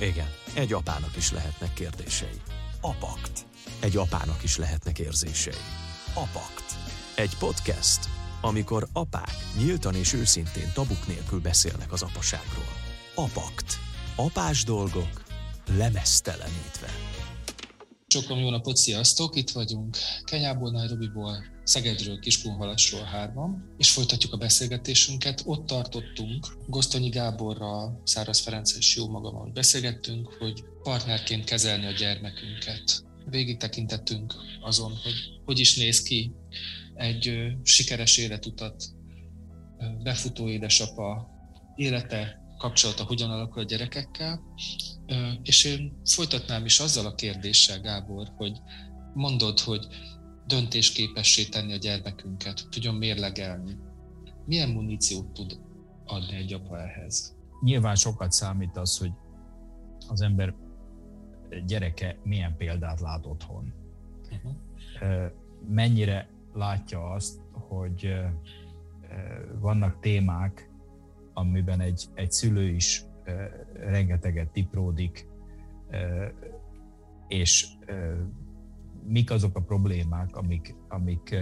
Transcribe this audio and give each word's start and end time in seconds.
Igen, 0.00 0.28
egy 0.54 0.72
apának 0.72 1.16
is 1.16 1.32
lehetnek 1.32 1.74
kérdései. 1.74 2.40
Apakt. 2.80 3.46
Egy 3.80 3.96
apának 3.96 4.42
is 4.42 4.56
lehetnek 4.56 4.98
érzései. 4.98 5.62
Apakt. 6.14 6.76
Egy 7.14 7.36
podcast, 7.38 7.98
amikor 8.40 8.86
apák 8.92 9.34
nyíltan 9.56 9.94
és 9.94 10.12
őszintén 10.12 10.70
tabuk 10.74 11.06
nélkül 11.06 11.40
beszélnek 11.40 11.92
az 11.92 12.02
apaságról. 12.02 12.72
Apakt. 13.14 13.78
Apás 14.16 14.64
dolgok 14.64 15.22
lemesztelenítve. 15.76 16.88
Sokan 18.10 18.38
jó 18.38 18.50
napot, 18.50 18.76
sziasztok! 18.76 19.36
Itt 19.36 19.50
vagyunk 19.50 19.96
Kenyából, 20.24 20.70
Nairobiból, 20.70 21.44
Szegedről, 21.64 22.18
Kiskunhalasról 22.18 23.02
hárman, 23.02 23.74
és 23.78 23.90
folytatjuk 23.90 24.32
a 24.32 24.36
beszélgetésünket. 24.36 25.42
Ott 25.44 25.66
tartottunk 25.66 26.46
Gosztonyi 26.66 27.08
Gáborral, 27.08 28.02
Száraz 28.04 28.38
Ferenc 28.38 28.76
és 28.76 28.96
jó 28.96 29.08
magam, 29.08 29.34
hogy 29.34 29.52
beszélgettünk, 29.52 30.32
hogy 30.38 30.64
partnerként 30.82 31.44
kezelni 31.44 31.86
a 31.86 31.90
gyermekünket. 31.90 33.04
Végig 33.24 33.56
tekintettünk 33.56 34.34
azon, 34.60 34.90
hogy 34.90 35.40
hogy 35.44 35.58
is 35.58 35.76
néz 35.76 36.02
ki 36.02 36.32
egy 36.94 37.52
sikeres 37.62 38.16
életutat 38.16 38.84
befutó 40.02 40.48
édesapa 40.48 41.28
élete, 41.76 42.40
kapcsolata 42.58 43.04
hogyan 43.04 43.30
alakul 43.30 43.62
a 43.62 43.64
gyerekekkel, 43.64 44.42
és 45.42 45.64
én 45.64 46.00
folytatnám 46.04 46.64
is 46.64 46.80
azzal 46.80 47.06
a 47.06 47.14
kérdéssel, 47.14 47.80
Gábor, 47.80 48.32
hogy 48.36 48.60
mondod, 49.14 49.60
hogy 49.60 49.86
döntésképessé 50.46 51.44
tenni 51.44 51.72
a 51.72 51.76
gyermekünket, 51.76 52.66
tudjon 52.70 52.94
mérlegelni. 52.94 53.76
Milyen 54.46 54.70
muníciót 54.70 55.32
tud 55.32 55.60
adni 56.04 56.36
egy 56.36 56.52
apa 56.52 56.80
ehhez? 56.80 57.36
Nyilván 57.60 57.94
sokat 57.94 58.32
számít 58.32 58.76
az, 58.76 58.98
hogy 58.98 59.12
az 60.08 60.20
ember 60.20 60.54
gyereke 61.66 62.18
milyen 62.22 62.56
példát 62.56 63.00
lát 63.00 63.26
otthon. 63.26 63.74
Uh-huh. 64.30 65.32
Mennyire 65.68 66.28
látja 66.54 67.10
azt, 67.10 67.40
hogy 67.50 68.14
vannak 69.60 70.00
témák, 70.00 70.67
amiben 71.38 71.80
egy, 71.80 72.04
egy 72.14 72.32
szülő 72.32 72.68
is 72.68 73.04
rengeteget 73.74 74.48
tipródik, 74.48 75.26
és 77.28 77.66
mik 79.06 79.30
azok 79.30 79.56
a 79.56 79.60
problémák, 79.60 80.36
amik, 80.36 80.74
amik 80.88 81.36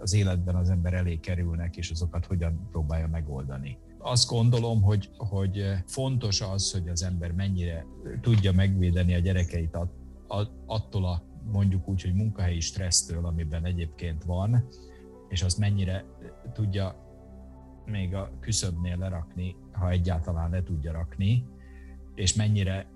az 0.00 0.14
életben 0.14 0.54
az 0.54 0.70
ember 0.70 0.94
elé 0.94 1.16
kerülnek, 1.16 1.76
és 1.76 1.90
azokat 1.90 2.26
hogyan 2.26 2.68
próbálja 2.70 3.08
megoldani. 3.08 3.78
Azt 3.98 4.28
gondolom, 4.28 4.82
hogy, 4.82 5.10
hogy 5.16 5.64
fontos 5.86 6.40
az, 6.40 6.72
hogy 6.72 6.88
az 6.88 7.02
ember 7.02 7.32
mennyire 7.32 7.86
tudja 8.20 8.52
megvédeni 8.52 9.14
a 9.14 9.18
gyerekeit 9.18 9.74
att, 9.74 10.50
attól 10.66 11.04
a 11.04 11.22
mondjuk 11.52 11.88
úgy, 11.88 12.02
hogy 12.02 12.14
munkahelyi 12.14 12.60
stressztől, 12.60 13.26
amiben 13.26 13.64
egyébként 13.64 14.24
van, 14.24 14.68
és 15.28 15.42
azt 15.42 15.58
mennyire 15.58 16.04
tudja 16.52 17.09
még 17.84 18.14
a 18.14 18.30
küszöbnél 18.40 18.96
lerakni, 18.96 19.56
ha 19.72 19.90
egyáltalán 19.90 20.50
le 20.50 20.62
tudja 20.62 20.92
rakni, 20.92 21.46
és 22.14 22.34
mennyire 22.34 22.86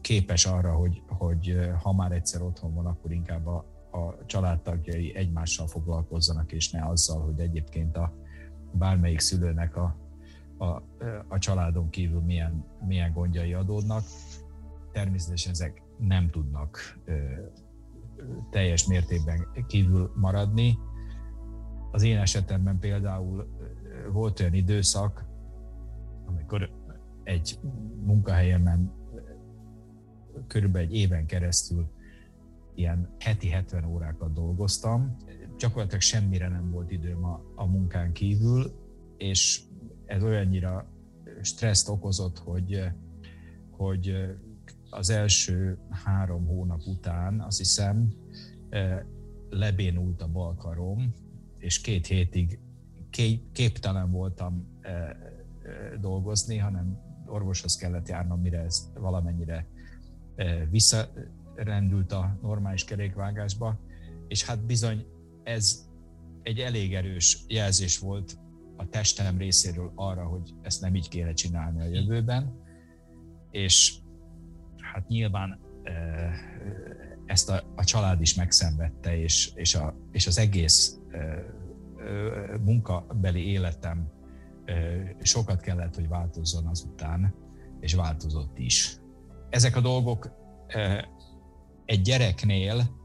képes 0.00 0.46
arra, 0.46 0.74
hogy, 0.74 1.02
hogy 1.06 1.58
ha 1.82 1.92
már 1.92 2.12
egyszer 2.12 2.42
otthon 2.42 2.74
van, 2.74 2.86
akkor 2.86 3.12
inkább 3.12 3.46
a, 3.46 3.56
a 3.90 4.26
családtagjai 4.26 5.14
egymással 5.16 5.66
foglalkozzanak, 5.66 6.52
és 6.52 6.70
ne 6.70 6.86
azzal, 6.86 7.20
hogy 7.24 7.40
egyébként 7.40 7.96
a 7.96 8.14
bármelyik 8.72 9.20
szülőnek 9.20 9.76
a, 9.76 9.96
a, 10.58 10.82
a 11.28 11.38
családon 11.38 11.90
kívül 11.90 12.20
milyen, 12.20 12.64
milyen 12.86 13.12
gondjai 13.12 13.52
adódnak. 13.52 14.02
Természetesen 14.92 15.52
ezek 15.52 15.82
nem 15.98 16.30
tudnak 16.30 16.98
teljes 18.50 18.86
mértékben 18.86 19.46
kívül 19.66 20.12
maradni. 20.14 20.78
Az 21.90 22.02
én 22.02 22.18
esetemben 22.18 22.78
például 22.78 23.48
volt 24.12 24.40
olyan 24.40 24.54
időszak, 24.54 25.24
amikor 26.26 26.70
egy 27.22 27.58
munkahelyemen 28.04 28.92
körülbelül 30.46 30.88
egy 30.88 30.94
éven 30.94 31.26
keresztül 31.26 31.90
ilyen 32.74 33.08
heti 33.18 33.48
70 33.48 33.84
órákat 33.84 34.32
dolgoztam. 34.32 35.16
Gyakorlatilag 35.58 36.00
semmire 36.00 36.48
nem 36.48 36.70
volt 36.70 36.90
időm 36.90 37.24
a, 37.24 37.42
a 37.54 37.66
munkán 37.66 38.12
kívül, 38.12 38.72
és 39.16 39.62
ez 40.06 40.22
olyannyira 40.22 40.90
stresszt 41.42 41.88
okozott, 41.88 42.38
hogy, 42.38 42.82
hogy 43.70 44.14
az 44.90 45.10
első 45.10 45.78
három 45.90 46.46
hónap 46.46 46.80
után 46.86 47.40
azt 47.40 47.58
hiszem 47.58 48.12
lebénult 49.50 50.22
a 50.22 50.28
balkarom, 50.28 51.14
és 51.58 51.80
két 51.80 52.06
hétig 52.06 52.58
képtelen 53.52 54.10
voltam 54.10 54.80
dolgozni, 56.00 56.56
hanem 56.56 56.98
orvoshoz 57.26 57.76
kellett 57.76 58.08
járnom, 58.08 58.40
mire 58.40 58.58
ez 58.58 58.90
valamennyire 58.94 59.66
visszarendült 60.70 62.12
a 62.12 62.38
normális 62.42 62.84
kerékvágásba, 62.84 63.78
és 64.28 64.44
hát 64.44 64.66
bizony 64.66 65.06
ez 65.42 65.86
egy 66.42 66.58
elég 66.58 66.94
erős 66.94 67.44
jelzés 67.46 67.98
volt 67.98 68.38
a 68.76 68.88
testem 68.88 69.38
részéről 69.38 69.92
arra, 69.94 70.24
hogy 70.24 70.54
ezt 70.62 70.80
nem 70.80 70.94
így 70.94 71.08
kéne 71.08 71.32
csinálni 71.32 71.80
a 71.80 71.84
jövőben, 71.84 72.60
és 73.50 73.94
hát 74.76 75.08
nyilván 75.08 75.58
ezt 77.28 77.50
a, 77.50 77.62
a 77.76 77.84
család 77.84 78.20
is 78.20 78.34
megszenvedte, 78.34 79.16
és, 79.16 79.50
és, 79.54 79.74
a, 79.74 79.94
és 80.12 80.26
az 80.26 80.38
egész 80.38 80.98
munkabeli 82.64 83.46
életem 83.46 84.10
sokat 85.22 85.60
kellett, 85.60 85.94
hogy 85.94 86.08
változzon 86.08 86.66
azután, 86.66 87.34
és 87.80 87.94
változott 87.94 88.58
is. 88.58 88.96
Ezek 89.50 89.76
a 89.76 89.80
dolgok 89.80 90.30
egy 91.84 92.00
gyereknél 92.00 92.96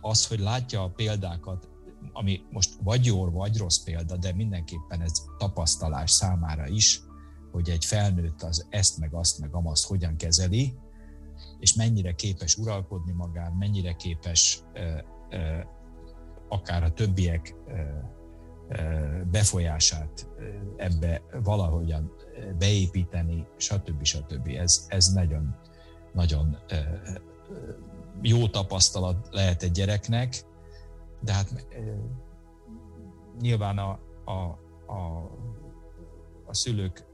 az, 0.00 0.26
hogy 0.26 0.38
látja 0.38 0.82
a 0.82 0.90
példákat, 0.90 1.68
ami 2.12 2.40
most 2.50 2.70
vagy 2.82 3.06
jó, 3.06 3.30
vagy 3.30 3.56
rossz 3.56 3.78
példa, 3.78 4.16
de 4.16 4.32
mindenképpen 4.32 5.00
ez 5.00 5.12
tapasztalás 5.38 6.10
számára 6.10 6.68
is, 6.68 7.00
hogy 7.52 7.68
egy 7.68 7.84
felnőtt 7.84 8.42
az 8.42 8.66
ezt, 8.70 8.98
meg 8.98 9.14
azt, 9.14 9.38
meg 9.38 9.54
amazt 9.54 9.86
hogyan 9.86 10.16
kezeli, 10.16 10.74
és 11.58 11.74
mennyire 11.74 12.12
képes 12.12 12.56
uralkodni 12.56 13.12
magán, 13.12 13.52
mennyire 13.52 13.92
képes 13.92 14.62
akár 16.48 16.82
a 16.82 16.92
többiek 16.92 17.54
befolyását 19.30 20.28
ebbe 20.76 21.22
valahogyan 21.42 22.12
beépíteni, 22.58 23.46
stb. 23.56 24.04
stb. 24.04 24.48
Ez, 24.48 24.86
ez 24.88 25.12
nagyon, 25.12 25.56
nagyon 26.12 26.58
jó 28.22 28.48
tapasztalat 28.48 29.28
lehet 29.30 29.62
egy 29.62 29.70
gyereknek, 29.70 30.44
de 31.20 31.32
hát 31.32 31.66
nyilván 33.40 33.78
a, 33.78 33.98
a, 34.24 34.58
a, 34.92 35.30
a 36.46 36.54
szülők 36.54 37.04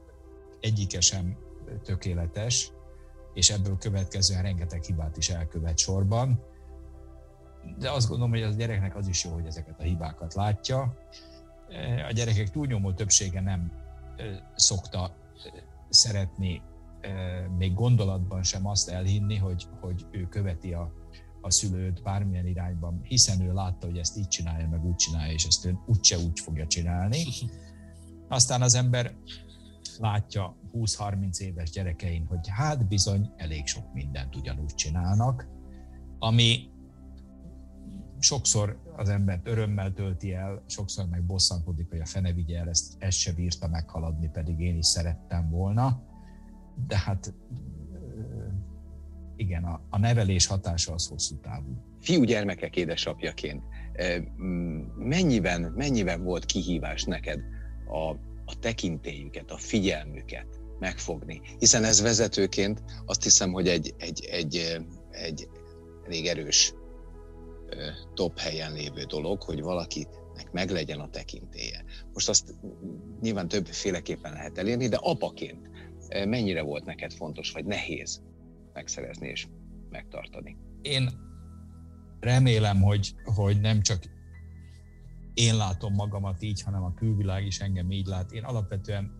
egyike 0.59 1.01
sem 1.01 1.37
tökéletes, 1.83 2.71
és 3.33 3.49
ebből 3.49 3.77
következően 3.77 4.41
rengeteg 4.41 4.83
hibát 4.83 5.17
is 5.17 5.29
elkövet 5.29 5.77
sorban. 5.77 6.39
De 7.77 7.91
azt 7.91 8.07
gondolom, 8.07 8.31
hogy 8.31 8.41
az 8.41 8.55
gyereknek 8.55 8.95
az 8.95 9.07
is 9.07 9.23
jó, 9.23 9.31
hogy 9.31 9.45
ezeket 9.45 9.79
a 9.79 9.83
hibákat 9.83 10.33
látja. 10.33 10.97
A 12.09 12.11
gyerekek 12.11 12.49
túlnyomó 12.49 12.93
többsége 12.93 13.41
nem 13.41 13.71
szokta 14.55 15.15
szeretni 15.89 16.61
még 17.57 17.73
gondolatban 17.73 18.43
sem 18.43 18.67
azt 18.67 18.89
elhinni, 18.89 19.35
hogy, 19.35 19.67
hogy 19.79 20.05
ő 20.11 20.27
követi 20.27 20.73
a, 20.73 20.93
a 21.41 21.51
szülőt 21.51 22.01
bármilyen 22.01 22.47
irányban, 22.47 23.01
hiszen 23.03 23.41
ő 23.41 23.53
látta, 23.53 23.85
hogy 23.85 23.97
ezt 23.97 24.17
így 24.17 24.27
csinálja, 24.27 24.67
meg 24.67 24.85
úgy 24.85 24.95
csinálja, 24.95 25.33
és 25.33 25.45
ezt 25.45 25.65
ő 25.65 25.77
úgyse 25.85 26.17
úgy 26.17 26.39
fogja 26.39 26.67
csinálni. 26.67 27.23
Aztán 28.27 28.61
az 28.61 28.75
ember 28.75 29.15
látja 29.99 30.57
20-30 30.73 31.39
éves 31.39 31.69
gyerekein, 31.69 32.25
hogy 32.25 32.47
hát 32.49 32.87
bizony 32.87 33.31
elég 33.35 33.67
sok 33.67 33.93
mindent 33.93 34.35
ugyanúgy 34.35 34.73
csinálnak, 34.73 35.47
ami 36.19 36.69
sokszor 38.19 38.79
az 38.95 39.09
embert 39.09 39.47
örömmel 39.47 39.93
tölti 39.93 40.33
el, 40.33 40.63
sokszor 40.67 41.05
meg 41.09 41.23
bosszankodik, 41.23 41.89
hogy 41.89 41.99
a 41.99 42.05
fene 42.05 42.33
vigye 42.33 42.59
el, 42.59 42.69
ezt, 42.69 42.95
ezt 42.97 43.17
se 43.17 43.33
bírta 43.33 43.67
meghaladni, 43.67 44.29
pedig 44.29 44.59
én 44.59 44.77
is 44.77 44.85
szerettem 44.85 45.49
volna. 45.49 46.03
De 46.87 46.97
hát 46.97 47.33
igen, 49.35 49.63
a, 49.63 49.81
a 49.89 49.97
nevelés 49.97 50.45
hatása 50.45 50.93
az 50.93 51.07
hosszú 51.07 51.39
távú. 51.39 51.83
Fiú 51.99 52.23
gyermekek 52.23 52.75
édesapjaként 52.75 53.63
mennyiben, 54.97 55.61
mennyiben 55.61 56.23
volt 56.23 56.45
kihívás 56.45 57.03
neked 57.03 57.39
a, 57.87 58.15
a 58.51 58.59
tekintélyüket, 58.59 59.51
a 59.51 59.57
figyelmüket 59.57 60.59
megfogni. 60.79 61.41
Hiszen 61.59 61.83
ez 61.83 62.01
vezetőként 62.01 62.83
azt 63.05 63.23
hiszem, 63.23 63.51
hogy 63.51 63.67
egy, 63.67 63.93
egy, 63.97 64.25
egy, 64.25 64.77
egy 65.11 65.47
elég 66.05 66.27
erős 66.27 66.73
top 68.13 68.39
helyen 68.39 68.73
lévő 68.73 69.03
dolog, 69.03 69.41
hogy 69.41 69.61
valakinek 69.61 70.51
meglegyen 70.51 70.99
a 70.99 71.09
tekintélye. 71.09 71.83
Most 72.13 72.29
azt 72.29 72.55
nyilván 73.21 73.47
többféleképpen 73.47 74.33
lehet 74.33 74.57
elérni, 74.57 74.87
de 74.87 74.97
apaként 75.01 75.69
mennyire 76.25 76.61
volt 76.61 76.85
neked 76.85 77.13
fontos, 77.13 77.51
vagy 77.51 77.65
nehéz 77.65 78.21
megszerezni 78.73 79.27
és 79.27 79.47
megtartani? 79.89 80.57
Én 80.81 81.09
remélem, 82.19 82.81
hogy, 82.81 83.13
hogy 83.23 83.59
nem 83.59 83.81
csak 83.81 84.03
én 85.33 85.55
látom 85.55 85.93
magamat 85.93 86.41
így, 86.41 86.61
hanem 86.61 86.83
a 86.83 86.93
külvilág 86.93 87.45
is 87.45 87.59
engem 87.59 87.91
így 87.91 88.05
lát. 88.05 88.31
Én 88.31 88.43
alapvetően 88.43 89.11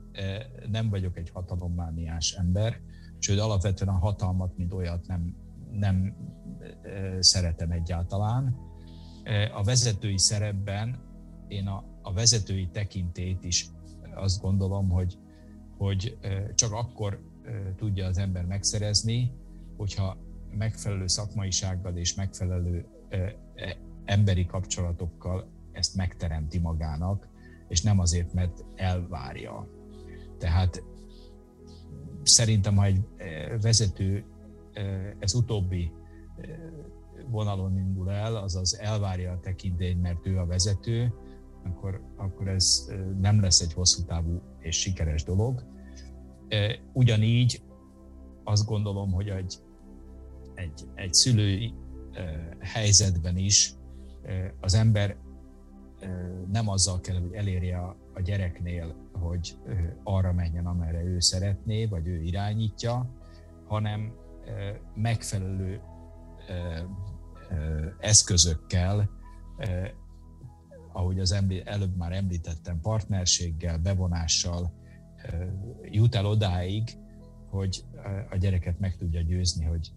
nem 0.69 0.89
vagyok 0.89 1.17
egy 1.17 1.29
hatalommániás 1.29 2.31
ember, 2.31 2.79
sőt 3.19 3.39
alapvetően 3.39 3.95
a 3.95 3.97
hatalmat, 3.97 4.57
mint 4.57 4.73
olyat 4.73 5.07
nem, 5.07 5.35
nem 5.71 6.15
szeretem 7.19 7.71
egyáltalán. 7.71 8.55
A 9.53 9.63
vezetői 9.63 10.17
szerepben 10.17 10.99
én 11.47 11.67
a, 11.67 11.83
a 12.01 12.13
vezetői 12.13 12.69
tekintét 12.71 13.43
is 13.43 13.69
azt 14.15 14.41
gondolom, 14.41 14.89
hogy, 14.89 15.17
hogy 15.77 16.17
csak 16.55 16.71
akkor 16.71 17.21
tudja 17.75 18.05
az 18.05 18.17
ember 18.17 18.45
megszerezni, 18.45 19.31
hogyha 19.77 20.17
megfelelő 20.57 21.07
szakmaisággal 21.07 21.97
és 21.97 22.15
megfelelő 22.15 22.85
emberi 24.05 24.45
kapcsolatokkal 24.45 25.60
ezt 25.71 25.95
megteremti 25.95 26.59
magának, 26.59 27.27
és 27.67 27.81
nem 27.81 27.99
azért, 27.99 28.33
mert 28.33 28.65
elvárja. 28.75 29.67
Tehát 30.37 30.83
szerintem, 32.23 32.75
ha 32.75 32.85
egy 32.85 33.05
vezető 33.61 34.25
ez 35.19 35.33
utóbbi 35.33 35.91
vonalon 37.29 37.77
indul 37.77 38.11
el, 38.11 38.35
azaz 38.35 38.79
elvárja 38.79 39.31
a 39.31 39.39
tekintélyt, 39.39 40.01
mert 40.01 40.27
ő 40.27 40.37
a 40.37 40.45
vezető, 40.45 41.13
akkor, 41.63 42.01
akkor 42.15 42.47
ez 42.47 42.91
nem 43.19 43.41
lesz 43.41 43.61
egy 43.61 43.73
hosszú 43.73 44.03
távú 44.03 44.41
és 44.59 44.79
sikeres 44.79 45.23
dolog. 45.23 45.65
Ugyanígy 46.93 47.63
azt 48.43 48.65
gondolom, 48.65 49.11
hogy 49.11 49.27
egy, 49.27 49.55
egy, 50.53 50.87
egy 50.95 51.13
szülői 51.13 51.73
helyzetben 52.59 53.37
is 53.37 53.73
az 54.59 54.73
ember 54.73 55.17
nem 56.51 56.69
azzal 56.69 56.99
kell, 56.99 57.19
hogy 57.19 57.33
elérje 57.33 57.77
a, 57.77 58.21
gyereknél, 58.21 58.95
hogy 59.11 59.57
arra 60.03 60.33
menjen, 60.33 60.65
amerre 60.65 61.03
ő 61.03 61.19
szeretné, 61.19 61.85
vagy 61.85 62.07
ő 62.07 62.21
irányítja, 62.21 63.15
hanem 63.67 64.13
megfelelő 64.95 65.81
eszközökkel, 67.99 69.09
ahogy 70.93 71.19
az 71.19 71.31
előbb 71.63 71.95
már 71.95 72.11
említettem, 72.11 72.79
partnerséggel, 72.79 73.77
bevonással 73.77 74.73
jut 75.81 76.15
el 76.15 76.25
odáig, 76.25 76.83
hogy 77.49 77.85
a 78.29 78.37
gyereket 78.37 78.79
meg 78.79 78.95
tudja 78.95 79.21
győzni, 79.21 79.65
hogy 79.65 79.91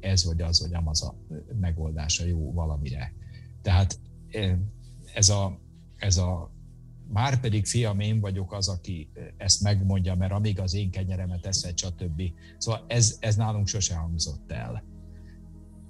ez 0.00 0.24
vagy 0.24 0.42
az, 0.42 0.60
vagy 0.60 0.74
amaz 0.74 1.02
a 1.02 1.14
megoldása 1.60 2.24
jó 2.24 2.52
valamire. 2.52 3.12
Tehát 3.62 3.98
ez 5.14 5.28
a, 5.28 5.58
ez 5.96 6.16
a 6.16 6.52
már 7.08 7.40
pedig 7.40 7.66
fiam, 7.66 8.00
én 8.00 8.20
vagyok 8.20 8.52
az, 8.52 8.68
aki 8.68 9.10
ezt 9.36 9.62
megmondja, 9.62 10.14
mert 10.14 10.32
amíg 10.32 10.60
az 10.60 10.74
én 10.74 10.90
kenyeremet 10.90 11.46
eszed, 11.46 11.78
stb. 11.78 12.22
Szóval 12.58 12.84
ez, 12.86 13.16
ez 13.20 13.36
nálunk 13.36 13.66
sose 13.66 13.94
hangzott 13.94 14.52
el. 14.52 14.84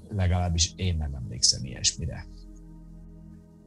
Legalábbis 0.09 0.73
én 0.77 0.97
nem 0.97 1.15
emlékszem 1.15 1.65
ilyesmire. 1.65 2.27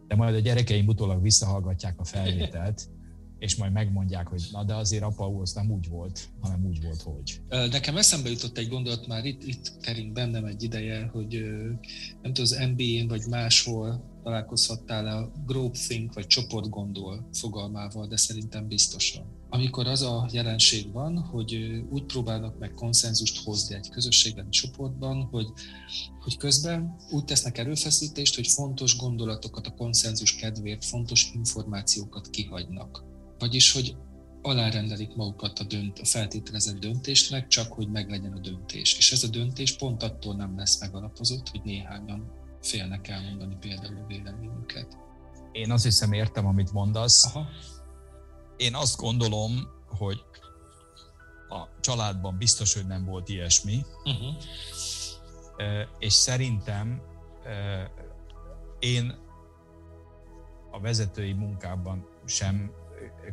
De 0.08 0.16
majd 0.16 0.36
a 0.36 0.40
gyerekeim 0.40 0.88
utólag 0.88 1.22
visszahallgatják 1.22 2.00
a 2.00 2.04
felvételt, 2.04 2.90
és 3.40 3.56
majd 3.56 3.72
megmondják, 3.72 4.28
hogy 4.28 4.48
na 4.52 4.64
de 4.64 4.76
azért 4.76 5.04
apa 5.04 5.40
az 5.40 5.54
nem 5.54 5.72
úgy 5.72 5.90
volt, 5.90 6.30
hanem 6.40 6.66
úgy 6.66 6.82
volt, 6.84 7.02
hogy. 7.02 7.42
Nekem 7.70 7.98
eszembe 7.98 8.30
jutott 8.30 8.58
egy 8.58 8.68
gondolat 8.68 9.08
már 9.08 9.26
itt, 9.26 9.44
itt 9.44 9.78
kering 9.82 10.12
bennem 10.12 10.46
egy 10.46 10.64
ideje, 10.64 11.06
hogy 11.06 11.46
nem 12.22 12.34
tudom, 12.34 12.42
az 12.42 12.58
NBA-n 12.76 13.08
vagy 13.08 13.22
máshol 13.30 14.17
találkozhattál 14.28 15.08
a 15.08 15.32
groupthink 15.46 16.14
vagy 16.14 16.28
csoportgondol 16.28 17.30
fogalmával, 17.34 18.08
de 18.08 18.18
szerintem 18.18 18.68
biztosan. 18.68 19.26
Amikor 19.50 19.88
az 19.88 20.02
a 20.02 20.30
jelenség 20.32 20.92
van, 20.92 21.18
hogy 21.18 21.84
úgy 21.90 22.04
próbálnak 22.04 22.60
meg 22.60 22.74
konszenzust 22.74 23.44
hozni 23.44 23.76
egy 23.76 23.90
közösségben, 23.90 24.50
csoportban, 24.50 25.24
hogy, 25.32 25.48
hogy 26.20 26.38
közben 26.38 26.96
úgy 27.12 27.24
tesznek 27.24 27.58
erőfeszítést, 27.58 28.36
hogy 28.36 28.48
fontos 28.48 28.98
gondolatokat 28.98 29.68
a 29.68 29.74
konszenzus 29.74 30.36
kedvéért, 30.36 30.86
fontos 30.86 31.32
információkat 31.34 32.30
kihagynak 32.30 33.04
vagyis, 33.40 33.72
hogy 33.72 33.96
alárendelik 34.42 35.16
magukat 35.16 35.60
a, 35.60 35.64
dönt, 35.64 36.00
a 36.00 36.06
feltételezett 36.06 36.80
döntésnek, 36.80 37.48
csak 37.48 37.72
hogy 37.72 37.90
meglegyen 37.90 38.34
a 38.34 38.40
döntés. 38.40 38.98
És 38.98 39.12
ez 39.12 39.24
a 39.24 39.28
döntés 39.28 39.76
pont 39.76 40.04
attól 40.04 40.36
nem 40.36 40.58
lesz 40.58 40.80
megalapozott, 40.80 41.50
hogy 41.50 41.62
néhányan 41.64 42.32
félnek 42.68 43.08
elmondani 43.08 43.58
például 43.60 43.98
a 44.04 44.06
véleményüket. 44.08 44.98
Én 45.52 45.72
azt 45.72 45.84
hiszem 45.84 46.14
értem, 46.14 46.46
amit 46.46 46.72
mondasz. 46.72 47.26
Aha. 47.26 47.48
Én 48.58 48.76
azt 48.76 48.98
gondolom, 48.98 49.52
hogy 49.88 50.24
a 51.50 51.80
családban 51.80 52.38
biztos, 52.38 52.74
hogy 52.74 52.88
nem 52.88 53.06
volt 53.06 53.30
ilyesmi, 53.30 53.86
uh-huh. 54.04 54.36
és 56.00 56.14
szerintem 56.14 57.02
én 58.80 59.16
a 60.72 60.80
vezetői 60.80 61.34
munkában 61.34 62.08
sem 62.26 62.72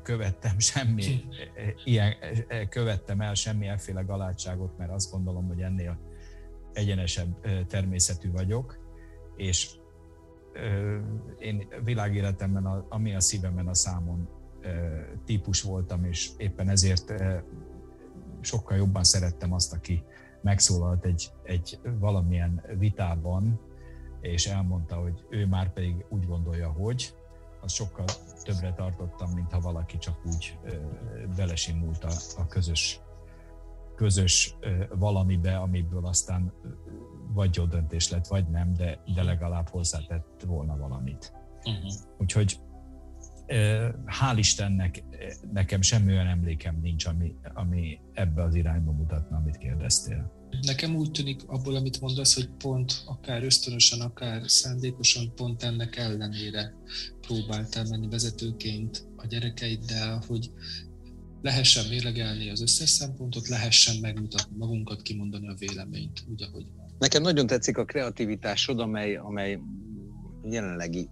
követtem 0.03 0.59
semmi, 0.59 1.25
ilyen, 1.85 2.15
követtem 2.69 3.21
el 3.21 3.35
semmilyenféle 3.35 4.03
galátságot, 4.03 4.79
mert 4.79 4.91
azt 4.91 5.11
gondolom, 5.11 5.47
hogy 5.47 5.61
ennél 5.61 5.99
egyenesebb 6.73 7.67
természetű 7.67 8.31
vagyok, 8.31 8.84
és 9.37 9.71
én 11.39 11.69
világéletemben, 11.85 12.67
ami 12.89 13.15
a 13.15 13.21
szívemen 13.21 13.69
a 13.69 13.75
számon 13.75 14.29
típus 15.25 15.63
voltam, 15.63 16.05
és 16.05 16.31
éppen 16.37 16.69
ezért 16.69 17.13
sokkal 18.41 18.77
jobban 18.77 19.05
szerettem 19.05 19.53
azt, 19.53 19.73
aki 19.73 20.03
megszólalt 20.43 21.05
egy, 21.05 21.31
egy 21.43 21.79
valamilyen 21.99 22.63
vitában, 22.79 23.61
és 24.21 24.47
elmondta, 24.47 24.97
hogy 24.97 25.27
ő 25.31 25.47
már 25.47 25.73
pedig 25.73 26.05
úgy 26.09 26.27
gondolja, 26.27 26.69
hogy, 26.69 27.15
az 27.61 27.73
sokkal 27.73 28.05
többre 28.43 28.73
tartottam, 28.73 29.31
mint 29.31 29.53
ha 29.53 29.61
valaki 29.61 29.99
csak 29.99 30.19
úgy 30.27 30.59
belesimult 31.37 32.05
a, 32.05 32.13
a 32.37 32.47
közös, 32.47 33.01
közös 33.97 34.57
valamibe, 34.99 35.57
amiből 35.57 36.07
aztán 36.07 36.53
vagy 37.33 37.57
jó 37.57 37.65
döntés 37.65 38.11
lett, 38.11 38.27
vagy 38.27 38.49
nem, 38.49 38.75
de, 38.75 39.03
de 39.15 39.23
legalább 39.23 39.69
hozzátett 39.69 40.45
volna 40.47 40.77
valamit. 40.77 41.33
Uh-huh. 41.65 41.93
Úgyhogy 42.19 42.59
hál' 44.07 44.37
Istennek 44.37 45.05
nekem 45.53 45.83
semmi 45.83 46.13
olyan 46.13 46.27
emlékem 46.27 46.79
nincs, 46.83 47.07
ami, 47.07 47.35
ami 47.55 48.01
ebbe 48.13 48.43
az 48.43 48.55
irányba 48.55 48.93
mutatna, 48.93 49.37
amit 49.37 49.57
kérdeztél. 49.57 50.33
Nekem 50.61 50.95
úgy 50.95 51.11
tűnik 51.11 51.41
abból, 51.47 51.77
amit 51.77 52.01
mondasz, 52.01 52.35
hogy 52.35 52.49
pont 52.59 53.03
akár 53.07 53.43
ösztönösen, 53.43 54.01
akár 54.01 54.43
szándékosan 54.51 55.35
pont 55.35 55.63
ennek 55.63 55.97
ellenére 55.97 56.75
próbáltál 57.21 57.85
menni 57.89 58.09
vezetőként 58.09 59.07
a 59.17 59.27
gyerekeiddel, 59.27 60.23
hogy 60.27 60.51
lehessen 61.45 61.89
mérlegelni 61.89 62.51
az 62.51 62.61
összes 62.61 62.91
szempontot, 62.91 63.49
lehessen 63.49 63.97
megmutatni 64.01 64.57
magunkat, 64.57 65.03
kimondani 65.03 65.49
a 65.49 65.55
véleményt, 65.59 66.25
úgy, 66.31 66.43
ahogy 66.43 66.67
van. 66.77 66.95
Nekem 66.99 67.23
nagyon 67.23 67.47
tetszik 67.47 67.79
a 67.79 67.85
kreativitásod, 67.85 68.81
amely, 68.81 69.17
amely 69.17 69.61
jelenlegi 70.43 71.09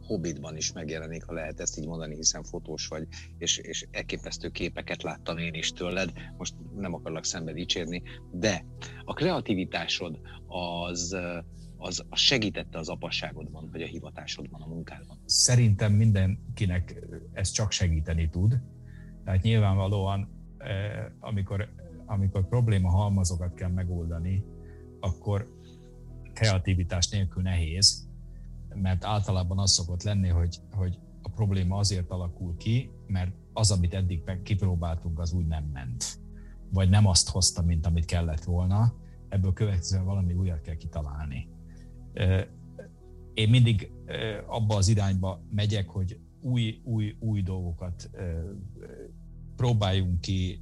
hobbitban 0.00 0.56
is 0.56 0.72
megjelenik, 0.72 1.24
ha 1.24 1.32
lehet 1.32 1.60
ezt 1.60 1.78
így 1.78 1.86
mondani, 1.86 2.14
hiszen 2.14 2.42
fotós 2.42 2.86
vagy, 2.86 3.06
és, 3.38 3.58
és 3.58 3.86
elképesztő 3.90 4.48
képeket 4.48 5.02
láttam 5.02 5.38
én 5.38 5.54
is 5.54 5.70
tőled, 5.70 6.12
most 6.36 6.54
nem 6.76 6.94
akarlak 6.94 7.24
szembe 7.24 7.52
dicsérni, 7.52 8.02
de 8.32 8.64
a 9.04 9.12
kreativitásod 9.12 10.20
az, 10.46 11.16
az, 11.76 12.04
az 12.08 12.20
segítette 12.20 12.78
az 12.78 12.88
apasságodban, 12.88 13.68
vagy 13.72 13.82
a 13.82 13.86
hivatásodban, 13.86 14.62
a 14.62 14.66
munkádban? 14.66 15.18
Szerintem 15.26 15.92
mindenkinek 15.92 17.00
ez 17.32 17.50
csak 17.50 17.72
segíteni 17.72 18.28
tud. 18.28 18.60
Tehát 19.24 19.42
nyilvánvalóan, 19.42 20.28
eh, 20.58 21.04
amikor, 21.20 21.68
amikor 22.06 22.48
probléma 22.48 22.90
halmazokat 22.90 23.54
kell 23.54 23.70
megoldani, 23.70 24.44
akkor 25.00 25.48
kreativitás 26.32 27.08
nélkül 27.08 27.42
nehéz, 27.42 28.08
mert 28.74 29.04
általában 29.04 29.58
az 29.58 29.70
szokott 29.72 30.02
lenni, 30.02 30.28
hogy, 30.28 30.60
hogy 30.72 30.98
a 31.22 31.28
probléma 31.28 31.76
azért 31.76 32.10
alakul 32.10 32.56
ki, 32.56 32.90
mert 33.06 33.32
az, 33.52 33.70
amit 33.70 33.94
eddig 33.94 34.22
kipróbáltunk, 34.42 35.18
az 35.18 35.32
úgy 35.32 35.46
nem 35.46 35.64
ment. 35.72 36.22
vagy 36.72 36.88
nem 36.88 37.06
azt 37.06 37.28
hozta, 37.28 37.62
mint 37.62 37.86
amit 37.86 38.04
kellett 38.04 38.44
volna, 38.44 38.94
ebből 39.28 39.52
következően 39.52 40.04
valami 40.04 40.32
újat 40.32 40.60
kell 40.60 40.74
kitalálni. 40.74 41.48
Én 43.34 43.50
mindig 43.50 43.92
abba 44.46 44.76
az 44.76 44.88
irányba 44.88 45.42
megyek, 45.50 45.88
hogy 45.88 46.18
új, 46.44 46.80
új, 46.84 47.16
új 47.18 47.42
dolgokat 47.42 48.10
próbáljunk 49.56 50.20
ki, 50.20 50.60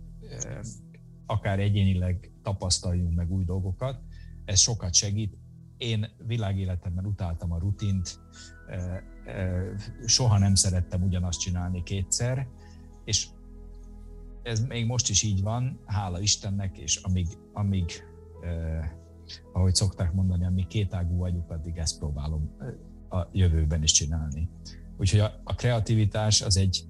akár 1.27 1.61
egyénileg 1.61 2.33
tapasztaljunk 2.43 3.15
meg 3.15 3.31
új 3.31 3.45
dolgokat. 3.45 4.01
Ez 4.45 4.59
sokat 4.59 4.95
segít. 4.95 5.37
Én 5.77 6.07
világéletemben 6.27 7.07
utáltam 7.07 7.53
a 7.53 7.59
rutint, 7.59 8.21
soha 10.07 10.39
nem 10.39 10.55
szerettem 10.55 11.03
ugyanazt 11.03 11.41
csinálni 11.41 11.83
kétszer, 11.83 12.49
és 13.05 13.29
ez 14.43 14.67
még 14.67 14.87
most 14.87 15.09
is 15.09 15.23
így 15.23 15.43
van, 15.43 15.81
hála 15.85 16.21
Istennek, 16.21 16.79
és 16.79 16.97
amíg, 16.97 17.27
amíg 17.53 17.91
eh, 18.43 18.91
ahogy 19.53 19.75
szokták 19.75 20.13
mondani, 20.13 20.45
amíg 20.45 20.67
kétágú 20.67 21.17
vagyok, 21.17 21.51
addig 21.51 21.77
ezt 21.77 21.99
próbálom 21.99 22.51
a 23.09 23.29
jövőben 23.33 23.83
is 23.83 23.93
csinálni. 23.93 24.49
Úgyhogy 25.03 25.21
a, 25.21 25.41
a 25.45 25.55
kreativitás 25.55 26.43
az 26.43 26.57
egy, 26.57 26.85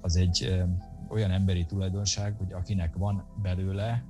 az 0.00 0.16
egy 0.16 0.42
eh, 0.42 0.68
olyan 1.08 1.30
emberi 1.30 1.66
tulajdonság, 1.66 2.34
hogy 2.38 2.52
akinek 2.52 2.94
van 2.96 3.24
belőle, 3.42 4.04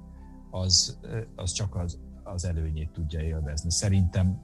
az, 0.51 0.99
eh, 1.03 1.23
az 1.37 1.53
csak 1.53 1.77
az, 1.77 1.99
az 2.25 2.45
előnyét 2.45 2.91
tudja 2.91 3.21
élvezni. 3.21 3.71
Szerintem 3.71 4.43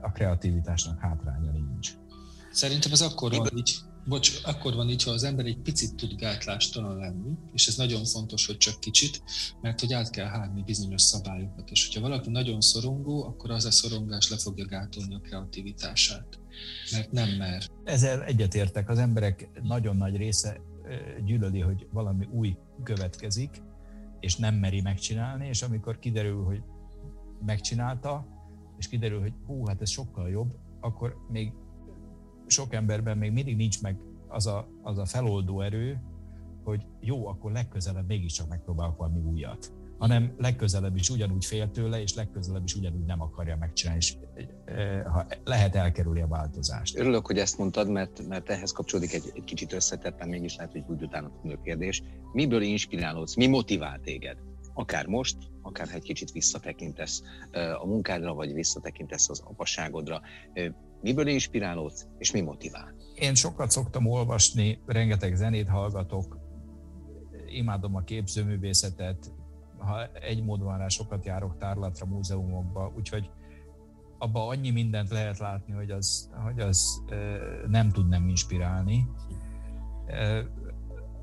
a 0.00 0.12
kreativitásnak 0.12 1.00
hátránya 1.00 1.50
nincs. 1.50 1.92
Szerintem 2.52 2.92
ez 2.92 3.00
akkor 3.00 3.34
van 3.34 3.56
így, 3.56 3.76
bocs, 4.04 4.40
akkor 4.44 4.74
van 4.74 4.88
így, 4.88 5.02
ha 5.02 5.10
az 5.10 5.24
ember 5.24 5.46
egy 5.46 5.58
picit 5.58 5.94
tud 5.94 6.14
gátlástalan 6.14 6.96
lenni, 6.96 7.30
és 7.52 7.66
ez 7.66 7.76
nagyon 7.76 8.04
fontos, 8.04 8.46
hogy 8.46 8.56
csak 8.56 8.80
kicsit, 8.80 9.22
mert 9.60 9.80
hogy 9.80 9.92
át 9.92 10.10
kell 10.10 10.28
hárni 10.28 10.62
bizonyos 10.62 11.02
szabályokat, 11.02 11.70
és 11.70 11.86
hogyha 11.86 12.08
valaki 12.08 12.30
nagyon 12.30 12.60
szorongó, 12.60 13.24
akkor 13.24 13.50
az 13.50 13.64
a 13.64 13.70
szorongás 13.70 14.30
le 14.30 14.36
fogja 14.36 14.64
gátolni 14.64 15.14
a 15.14 15.20
kreativitását, 15.20 16.38
mert 16.92 17.12
nem 17.12 17.28
mer. 17.28 17.62
Ezzel 17.84 18.24
egyetértek, 18.24 18.88
az 18.88 18.98
emberek 18.98 19.48
nagyon 19.62 19.96
nagy 19.96 20.16
része 20.16 20.60
gyűlöli, 21.24 21.60
hogy 21.60 21.88
valami 21.92 22.28
új 22.30 22.56
következik, 22.82 23.62
és 24.20 24.36
nem 24.36 24.54
meri 24.54 24.80
megcsinálni, 24.80 25.46
és 25.46 25.62
amikor 25.62 25.98
kiderül, 25.98 26.44
hogy 26.44 26.62
megcsinálta, 27.46 28.26
és 28.78 28.88
kiderül, 28.88 29.20
hogy 29.20 29.32
hú, 29.46 29.66
hát 29.66 29.80
ez 29.80 29.90
sokkal 29.90 30.30
jobb, 30.30 30.56
akkor 30.80 31.16
még 31.28 31.52
sok 32.46 32.74
emberben 32.74 33.18
még 33.18 33.32
mindig 33.32 33.56
nincs 33.56 33.82
meg 33.82 33.96
az 34.28 34.46
a, 34.46 34.68
az 34.82 34.98
a 34.98 35.04
feloldó 35.04 35.60
erő, 35.60 36.00
hogy 36.64 36.86
jó, 37.00 37.26
akkor 37.26 37.52
legközelebb 37.52 38.06
mégiscsak 38.06 38.48
megpróbálok 38.48 38.96
valami 38.96 39.20
újat 39.20 39.72
hanem 39.98 40.34
legközelebb 40.38 40.96
is 40.96 41.10
ugyanúgy 41.10 41.44
fél 41.44 41.70
tőle, 41.70 42.00
és 42.00 42.14
legközelebb 42.14 42.64
is 42.64 42.74
ugyanúgy 42.74 43.04
nem 43.04 43.20
akarja 43.20 43.56
megcsinálni, 43.56 44.00
és 44.00 44.16
e, 44.64 45.02
ha 45.02 45.26
lehet 45.44 45.74
elkerülni 45.74 46.20
a 46.22 46.26
változást. 46.26 46.98
Örülök, 46.98 47.26
hogy 47.26 47.38
ezt 47.38 47.58
mondtad, 47.58 47.90
mert, 47.90 48.26
mert 48.28 48.50
ehhez 48.50 48.72
kapcsolódik 48.72 49.12
egy, 49.12 49.32
egy 49.34 49.44
kicsit 49.44 49.72
összetettem, 49.72 50.28
mégis 50.28 50.56
lehet, 50.56 50.72
hogy 50.72 50.84
úgy 50.86 51.02
utána 51.02 51.30
tudni 51.30 51.58
kérdés. 51.64 52.02
Miből 52.32 52.62
inspirálódsz, 52.62 53.36
mi 53.36 53.46
motivál 53.46 54.00
téged? 54.00 54.36
Akár 54.74 55.06
most, 55.06 55.36
akár 55.62 55.88
egy 55.94 56.02
kicsit 56.02 56.32
visszatekintesz 56.32 57.22
a 57.82 57.86
munkádra, 57.86 58.34
vagy 58.34 58.52
visszatekintesz 58.52 59.28
az 59.28 59.40
apaságodra. 59.40 60.20
Miből 61.00 61.26
inspirálódsz, 61.26 62.06
és 62.18 62.32
mi 62.32 62.40
motivál? 62.40 62.94
Én 63.14 63.34
sokat 63.34 63.70
szoktam 63.70 64.06
olvasni, 64.06 64.80
rengeteg 64.86 65.34
zenét 65.34 65.68
hallgatok, 65.68 66.38
imádom 67.46 67.94
a 67.94 68.00
képzőművészetet, 68.00 69.32
ha 69.78 70.12
egy 70.12 70.44
mód 70.44 70.62
van 70.62 70.78
rá, 70.78 70.88
sokat 70.88 71.24
járok 71.24 71.58
tárlatra, 71.58 72.06
múzeumokba, 72.06 72.92
úgyhogy 72.96 73.30
abba 74.18 74.46
annyi 74.46 74.70
mindent 74.70 75.10
lehet 75.10 75.38
látni, 75.38 75.72
hogy 75.72 75.90
az, 75.90 76.30
hogy 76.44 76.60
az 76.60 77.02
nem 77.68 77.90
tud 77.90 78.08
nem 78.08 78.28
inspirálni. 78.28 79.08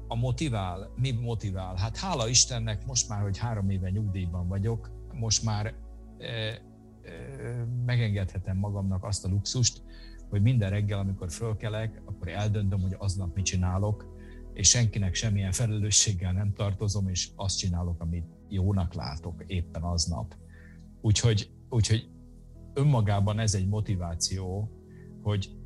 A 0.07 0.15
motivál, 0.15 0.91
mi 0.95 1.11
motivál? 1.11 1.75
Hát 1.75 1.97
hála 1.97 2.27
Istennek 2.27 2.85
most 2.85 3.09
már, 3.09 3.21
hogy 3.21 3.37
három 3.37 3.69
éve 3.69 3.89
nyugdíjban 3.89 4.47
vagyok, 4.47 4.91
most 5.13 5.43
már 5.43 5.73
megengedhetem 7.85 8.57
magamnak 8.57 9.03
azt 9.03 9.25
a 9.25 9.29
luxust, 9.29 9.83
hogy 10.29 10.41
minden 10.41 10.69
reggel, 10.69 10.99
amikor 10.99 11.31
fölkelek, 11.31 12.01
akkor 12.05 12.27
eldöntöm, 12.27 12.81
hogy 12.81 12.95
aznap 12.97 13.35
mit 13.35 13.45
csinálok, 13.45 14.13
és 14.53 14.69
senkinek 14.69 15.13
semmilyen 15.13 15.51
felelősséggel 15.51 16.31
nem 16.31 16.53
tartozom, 16.53 17.09
és 17.09 17.29
azt 17.35 17.57
csinálok, 17.57 18.01
amit 18.01 18.34
jónak 18.49 18.93
látok 18.93 19.43
éppen 19.47 19.81
aznap. 19.81 20.35
Úgyhogy, 21.01 21.51
úgyhogy 21.69 22.09
önmagában 22.73 23.39
ez 23.39 23.55
egy 23.55 23.67
motiváció, 23.67 24.71
hogy 25.21 25.57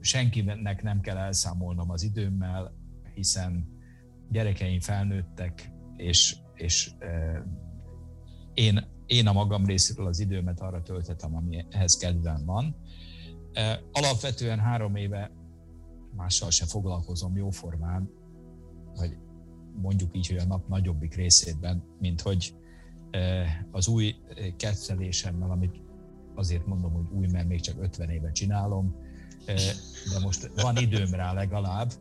senkinek 0.00 0.82
nem 0.82 1.00
kell 1.00 1.16
elszámolnom 1.16 1.90
az 1.90 2.02
időmmel, 2.02 2.74
hiszen 3.14 3.68
gyerekeim 4.30 4.80
felnőttek, 4.80 5.72
és, 5.96 6.36
és 6.54 6.90
én 8.54 8.94
én 9.06 9.26
a 9.26 9.32
magam 9.32 9.66
részéről 9.66 10.06
az 10.06 10.20
időmet 10.20 10.60
arra 10.60 10.82
töltetem, 10.82 11.36
ami 11.36 11.66
ehhez 11.70 11.96
kedvem 11.96 12.44
van. 12.44 12.76
Alapvetően 13.92 14.58
három 14.58 14.96
éve 14.96 15.30
mással 16.16 16.50
se 16.50 16.64
foglalkozom 16.64 17.36
jóformán, 17.36 18.10
vagy 18.94 19.18
mondjuk 19.80 20.16
így, 20.16 20.26
hogy 20.26 20.36
a 20.36 20.44
nap 20.44 20.68
nagyobbik 20.68 21.14
részében, 21.14 21.82
mint 22.00 22.20
hogy 22.20 22.54
az 23.70 23.88
új 23.88 24.14
kettelésemmel, 24.56 25.50
amit 25.50 25.80
azért 26.34 26.66
mondom, 26.66 26.92
hogy 26.92 27.06
új, 27.10 27.26
mert 27.26 27.48
még 27.48 27.60
csak 27.60 27.82
50 27.82 28.10
éve 28.10 28.32
csinálom, 28.32 28.96
de 30.12 30.18
most 30.22 30.50
van 30.54 30.76
időm 30.76 31.10
rá 31.10 31.32
legalább, 31.32 31.92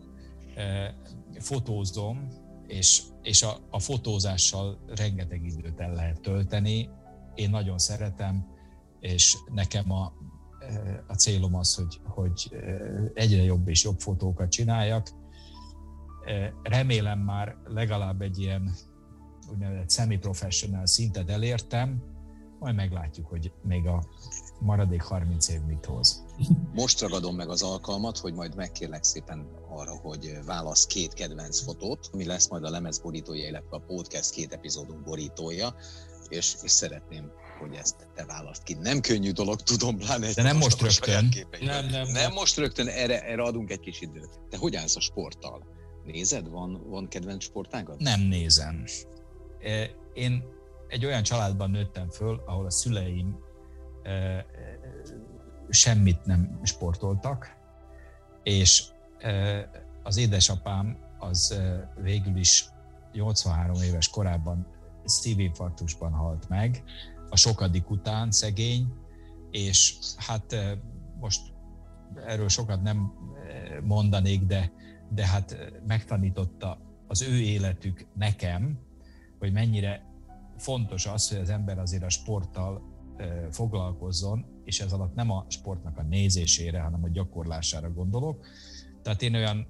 fotózom, 1.39 2.27
és, 2.67 3.01
és 3.21 3.43
a, 3.43 3.57
a 3.69 3.79
fotózással 3.79 4.79
rengeteg 4.95 5.45
időt 5.45 5.79
el 5.79 5.93
lehet 5.93 6.21
tölteni. 6.21 6.89
Én 7.35 7.49
nagyon 7.49 7.77
szeretem, 7.77 8.45
és 8.99 9.37
nekem 9.53 9.91
a, 9.91 10.13
a 11.07 11.13
célom 11.13 11.55
az, 11.55 11.75
hogy, 11.75 11.99
hogy 12.03 12.49
egyre 13.13 13.43
jobb 13.43 13.67
és 13.67 13.83
jobb 13.83 13.99
fotókat 13.99 14.49
csináljak. 14.49 15.09
Remélem 16.63 17.19
már 17.19 17.55
legalább 17.65 18.21
egy 18.21 18.39
ilyen 18.39 18.71
úgynevezett 19.51 19.91
semi-professional 19.91 20.85
szintet 20.85 21.29
elértem, 21.29 22.03
majd 22.59 22.75
meglátjuk, 22.75 23.27
hogy 23.27 23.51
még 23.63 23.85
a 23.85 24.03
maradék 24.59 25.01
30 25.01 25.47
év 25.47 25.61
mit 25.61 25.85
hoz. 25.85 26.25
Most 26.73 27.01
ragadom 27.01 27.35
meg 27.35 27.49
az 27.49 27.61
alkalmat, 27.61 28.17
hogy 28.17 28.33
majd 28.33 28.55
megkérlek 28.55 29.03
szépen 29.03 29.47
arra, 29.69 29.95
hogy 29.95 30.39
válasz 30.45 30.85
két 30.85 31.13
kedvenc 31.13 31.59
fotót, 31.59 32.09
ami 32.11 32.25
lesz 32.25 32.49
majd 32.49 32.63
a 32.63 32.69
lemez 32.69 32.99
borítója, 32.99 33.47
illetve 33.47 33.75
a 33.75 33.79
podcast 33.79 34.31
két 34.31 34.53
epizódunk 34.53 35.03
borítója, 35.03 35.75
és, 36.29 36.55
és 36.61 36.71
szeretném, 36.71 37.31
hogy 37.59 37.73
ezt 37.75 38.07
te 38.15 38.25
választ 38.25 38.63
ki. 38.63 38.73
Nem 38.73 39.01
könnyű 39.01 39.31
dolog, 39.31 39.61
tudom, 39.61 39.97
pláne 39.97 40.33
De 40.33 40.41
nem 40.41 40.57
most 40.57 40.81
rögtön. 40.81 41.33
Nem, 41.61 41.85
nem, 41.85 42.07
nem 42.07 42.33
most 42.33 42.57
rögtön, 42.57 42.87
erre, 42.87 43.23
erre 43.23 43.41
adunk 43.41 43.71
egy 43.71 43.79
kis 43.79 44.01
időt. 44.01 44.39
Te 44.49 44.57
hogy 44.57 44.75
állsz 44.75 44.95
a 44.95 44.99
sporttal? 44.99 45.74
Nézed? 46.05 46.49
Van, 46.49 46.81
van 46.89 47.07
kedvenc 47.07 47.43
sportágad? 47.43 48.01
Nem 48.01 48.21
nézem. 48.21 48.83
Én 50.13 50.43
egy 50.87 51.05
olyan 51.05 51.23
családban 51.23 51.71
nőttem 51.71 52.09
föl, 52.09 52.43
ahol 52.45 52.65
a 52.65 52.69
szüleim 52.69 53.39
semmit 55.69 56.25
nem 56.25 56.59
sportoltak, 56.63 57.55
és 58.43 58.83
az 60.03 60.17
édesapám 60.17 60.97
az 61.19 61.61
végül 62.01 62.37
is 62.37 62.65
83 63.13 63.81
éves 63.81 64.09
korában 64.09 64.67
szívinfarktusban 65.05 66.11
halt 66.11 66.49
meg, 66.49 66.83
a 67.29 67.35
sokadik 67.35 67.89
után 67.89 68.31
szegény, 68.31 68.93
és 69.51 69.95
hát 70.17 70.55
most 71.19 71.41
erről 72.25 72.49
sokat 72.49 72.81
nem 72.81 73.13
mondanék, 73.83 74.41
de, 74.41 74.71
de 75.15 75.27
hát 75.27 75.71
megtanította 75.87 76.79
az 77.07 77.21
ő 77.21 77.39
életük 77.39 78.07
nekem, 78.13 78.79
hogy 79.39 79.51
mennyire 79.51 80.05
fontos 80.57 81.05
az, 81.05 81.29
hogy 81.29 81.39
az 81.39 81.49
ember 81.49 81.79
azért 81.79 82.03
a 82.03 82.09
sporttal 82.09 82.93
foglalkozzon, 83.51 84.45
és 84.63 84.79
ez 84.79 84.93
alatt 84.93 85.15
nem 85.15 85.31
a 85.31 85.45
sportnak 85.47 85.97
a 85.97 86.01
nézésére, 86.03 86.79
hanem 86.79 87.03
a 87.03 87.09
gyakorlására 87.09 87.91
gondolok. 87.91 88.45
Tehát 89.01 89.21
én 89.21 89.35
olyan 89.35 89.67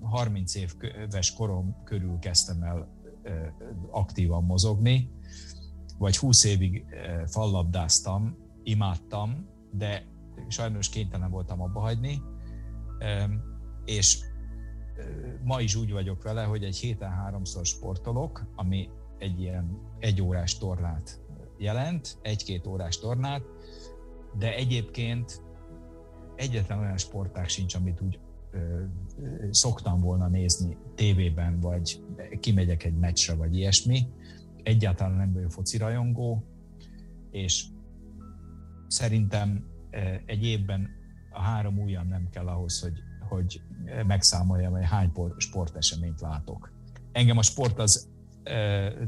30 0.00 0.54
éves 0.54 1.32
korom 1.32 1.76
körül 1.84 2.18
kezdtem 2.18 2.62
el 2.62 2.88
aktívan 3.90 4.44
mozogni, 4.44 5.10
vagy 5.98 6.16
20 6.16 6.44
évig 6.44 6.84
fallabdáztam, 7.26 8.36
imádtam, 8.62 9.48
de 9.72 10.04
sajnos 10.48 10.88
kénytelen 10.88 11.30
voltam 11.30 11.60
abba 11.60 11.80
hagyni, 11.80 12.22
és 13.84 14.18
ma 15.42 15.60
is 15.60 15.74
úgy 15.74 15.92
vagyok 15.92 16.22
vele, 16.22 16.42
hogy 16.44 16.64
egy 16.64 16.76
héten 16.76 17.10
háromszor 17.10 17.66
sportolok, 17.66 18.46
ami 18.54 18.88
egy 19.18 19.40
ilyen 19.40 19.78
egy 19.98 20.22
órás 20.22 20.58
tornát 20.58 21.20
jelent, 21.58 22.18
egy-két 22.22 22.66
órás 22.66 22.98
tornát, 22.98 23.42
de 24.38 24.54
egyébként 24.54 25.42
egyetlen 26.34 26.78
olyan 26.78 26.96
sportág 26.96 27.48
sincs, 27.48 27.74
amit 27.74 28.00
úgy 28.00 28.18
ö, 28.50 28.84
szoktam 29.50 30.00
volna 30.00 30.28
nézni 30.28 30.76
tévében, 30.94 31.60
vagy 31.60 32.02
kimegyek 32.40 32.84
egy 32.84 32.96
meccsre, 32.98 33.34
vagy 33.34 33.56
ilyesmi. 33.56 34.06
Egyáltalán 34.62 35.16
nem 35.16 35.32
vagyok 35.32 35.50
foci 35.50 35.78
rajongó, 35.78 36.44
és 37.30 37.64
szerintem 38.88 39.64
egy 40.26 40.44
évben 40.44 40.88
a 41.30 41.40
három 41.40 41.78
ujjam 41.78 42.08
nem 42.08 42.28
kell 42.30 42.46
ahhoz, 42.46 42.80
hogy, 42.80 43.02
hogy 43.28 43.60
megszámoljam, 44.06 44.72
hogy 44.72 44.84
hány 44.84 45.12
sporteseményt 45.36 46.20
látok. 46.20 46.72
Engem 47.12 47.38
a 47.38 47.42
sport 47.42 47.78
az 47.78 48.08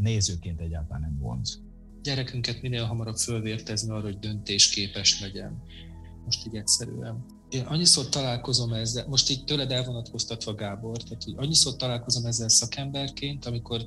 nézőként 0.01 0.61
egyáltalán 0.61 1.01
nem 1.01 1.19
vonz. 1.21 1.61
Gyerekünket 2.03 2.63
minél 2.63 2.85
hamarabb 2.85 3.17
fölvértezni 3.17 3.91
arra, 3.91 4.03
hogy 4.03 4.19
döntésképes 4.19 5.21
legyen. 5.21 5.63
Most 6.25 6.47
így 6.47 6.57
egyszerűen. 6.57 7.25
Én 7.49 7.65
annyiszor 7.65 8.09
találkozom 8.09 8.73
ezzel, 8.73 9.07
most 9.09 9.31
így 9.31 9.45
tőled 9.45 9.71
elvonatkoztatva 9.71 10.55
Gábor, 10.55 10.97
tehát 10.97 11.25
hogy 11.25 11.35
annyiszor 11.37 11.77
találkozom 11.77 12.25
ezzel 12.25 12.49
szakemberként, 12.49 13.47
amikor 13.47 13.85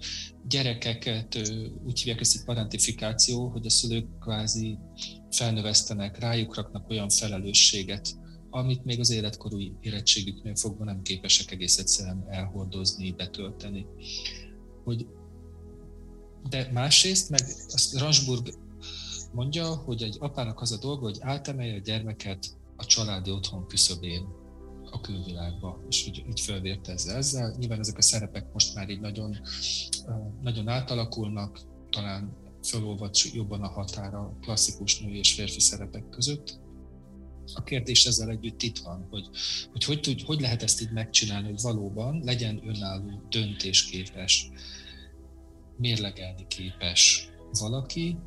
gyerekeket, 0.48 1.52
úgy 1.86 2.00
hívják 2.00 2.20
ezt 2.20 2.36
egy 2.36 2.46
parentifikáció, 2.46 3.48
hogy 3.48 3.66
a 3.66 3.70
szülők 3.70 4.20
kvázi 4.20 4.78
felnövesztenek, 5.30 6.20
rájuk 6.20 6.56
raknak 6.56 6.90
olyan 6.90 7.10
felelősséget, 7.10 8.10
amit 8.52 8.86
még 8.86 9.00
az 9.00 9.12
életkorú 9.12 9.58
érettségüknél 9.82 10.56
fogva 10.56 10.84
nem 10.84 11.02
képesek 11.02 11.52
egész 11.52 11.78
egyszerűen 11.78 12.26
elhordozni, 12.30 13.12
betölteni. 13.12 13.86
Hogy 14.84 15.08
de 16.50 16.70
másrészt 16.74 17.30
meg 17.30 17.42
azt 17.68 18.00
Ransburg 18.00 18.54
mondja, 19.34 19.76
hogy 19.76 20.04
egy 20.04 20.18
apának 20.20 20.62
az 20.62 20.72
a 20.72 20.78
dolga, 20.78 21.02
hogy 21.02 21.18
átemelje 21.20 21.76
a 21.76 21.80
gyermeket 21.80 22.58
a 22.76 22.86
családi 22.86 23.32
otthon 23.32 23.68
küszöbén 23.68 24.28
a 24.92 25.02
külvilágba, 25.02 25.84
és 25.90 26.04
hogy 26.04 26.26
így 26.30 26.40
fölvértezze 26.40 27.16
ezzel. 27.16 27.56
Nyilván 27.58 27.80
ezek 27.80 27.98
a 27.98 28.02
szerepek 28.02 28.54
most 28.54 28.76
már 28.76 28.90
így 28.90 29.00
nagyon, 29.00 29.38
nagyon 30.42 30.68
átalakulnak, 30.68 31.62
talán 31.90 32.36
fölolvad 32.64 33.16
jobban 33.34 33.62
a 33.62 33.68
határa 33.68 34.38
klasszikus 34.42 35.00
női 35.00 35.18
és 35.18 35.34
férfi 35.34 35.60
szerepek 35.60 36.10
között. 36.10 36.60
A 37.56 37.64
kérdés 37.64 38.06
ezzel 38.06 38.30
együtt 38.30 38.62
itt 38.62 38.78
van, 38.78 39.08
hogy 39.10 39.30
hogy, 39.72 39.84
hogy, 39.84 40.02
tud, 40.02 40.22
hogy 40.22 40.40
lehet 40.40 40.64
ezt 40.64 40.82
így 40.82 40.92
megcsinálni, 40.92 41.48
hogy 41.48 41.62
valóban 41.62 42.22
legyen 42.24 42.68
önálló, 42.68 43.28
döntésképes, 43.30 44.50
mérlegelni 45.78 46.48
képes 46.48 47.30
valaki, 47.60 48.18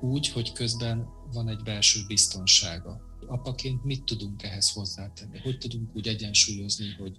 úgy, 0.00 0.28
hogy 0.28 0.52
közben 0.52 1.06
van 1.32 1.48
egy 1.48 1.62
belső 1.62 2.00
biztonsága. 2.06 3.00
Apaként 3.26 3.84
mit 3.84 4.04
tudunk 4.04 4.42
ehhez 4.42 4.70
hozzátenni? 4.70 5.38
Hogy 5.38 5.58
tudunk 5.58 5.96
úgy 5.96 6.08
egyensúlyozni, 6.08 6.94
hogy 6.98 7.18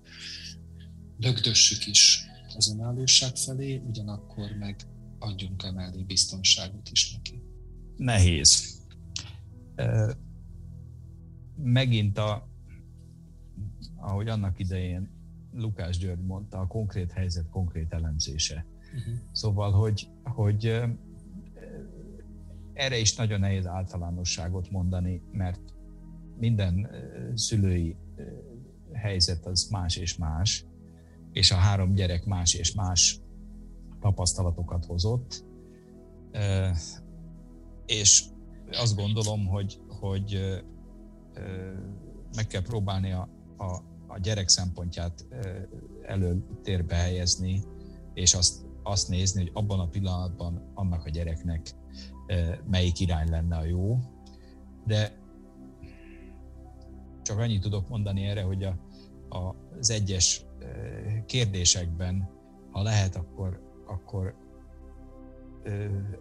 lögdössük 1.20 1.88
is 1.88 2.26
az 2.56 2.70
önállóság 2.70 3.36
felé, 3.36 3.82
ugyanakkor 3.88 4.52
meg 4.60 4.76
adjunk 5.20 5.64
emellé 5.64 6.04
biztonságot 6.04 6.90
is 6.92 7.14
neki? 7.14 7.42
Nehéz. 7.98 8.80
Megint 11.64 12.18
a, 12.18 12.48
ahogy 13.96 14.28
annak 14.28 14.60
idején 14.60 15.10
Lukás 15.54 15.98
György 15.98 16.26
mondta, 16.26 16.60
a 16.60 16.68
konkrét 16.68 17.12
helyzet 17.12 17.50
konkrét 17.50 17.94
elemzése 17.94 18.66
Uh-huh. 18.94 19.14
Szóval, 19.32 19.72
hogy, 19.72 20.10
hogy 20.24 20.82
erre 22.74 22.98
is 22.98 23.16
nagyon 23.16 23.40
nehéz 23.40 23.66
általánosságot 23.66 24.72
mondani, 24.72 25.22
mert 25.32 25.62
minden 26.38 26.90
szülői 27.34 27.96
helyzet 28.94 29.46
az 29.46 29.68
más 29.72 29.96
és 29.96 30.18
más, 30.18 30.66
és 31.32 31.52
a 31.52 31.56
három 31.56 31.94
gyerek 31.94 32.26
más 32.26 32.54
és 32.54 32.74
más 32.74 33.22
tapasztalatokat 34.00 34.86
hozott. 34.86 35.46
És 37.86 38.24
azt 38.72 38.96
gondolom, 38.96 39.46
hogy, 39.46 39.80
hogy 39.88 40.62
meg 42.36 42.48
kell 42.48 42.62
próbálni 42.62 43.12
a, 43.12 43.30
a, 43.58 43.74
a 44.08 44.20
gyerek 44.20 44.48
szempontját 44.48 45.26
előtérbe 46.06 46.96
helyezni, 46.96 47.64
és 48.14 48.34
azt 48.34 48.66
azt 48.88 49.10
nézni, 49.10 49.42
hogy 49.42 49.52
abban 49.54 49.80
a 49.80 49.88
pillanatban 49.88 50.72
annak 50.74 51.06
a 51.06 51.10
gyereknek 51.10 51.72
melyik 52.70 53.00
irány 53.00 53.30
lenne 53.30 53.58
a 53.58 53.64
jó, 53.64 54.00
de 54.86 55.18
csak 57.22 57.40
annyit 57.40 57.62
tudok 57.62 57.90
mondani 57.90 58.26
erre, 58.26 58.42
hogy 58.42 58.64
a, 58.64 58.78
a, 59.30 59.56
az 59.80 59.90
egyes 59.90 60.46
kérdésekben, 61.26 62.30
ha 62.72 62.82
lehet, 62.82 63.16
akkor, 63.16 63.62
akkor 63.88 64.36